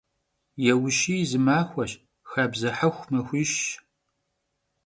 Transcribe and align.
Yêuşiy 0.63 1.23
zı 1.29 1.39
maxueş, 1.45 1.91
xabze 2.29 2.69
hexu 2.77 3.07
maxuişş. 3.13 3.61